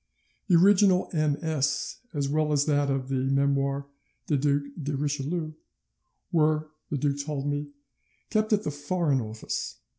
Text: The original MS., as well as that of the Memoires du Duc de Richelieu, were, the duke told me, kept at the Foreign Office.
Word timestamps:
The 0.47 0.55
original 0.55 1.11
MS., 1.13 1.97
as 2.11 2.27
well 2.27 2.51
as 2.51 2.65
that 2.65 2.89
of 2.89 3.09
the 3.09 3.23
Memoires 3.29 3.83
du 4.25 4.35
Duc 4.35 4.63
de 4.81 4.95
Richelieu, 4.97 5.53
were, 6.31 6.71
the 6.89 6.97
duke 6.97 7.23
told 7.23 7.45
me, 7.45 7.67
kept 8.31 8.51
at 8.51 8.63
the 8.63 8.71
Foreign 8.71 9.21
Office. 9.21 9.77